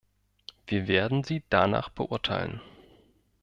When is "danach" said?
1.51-1.89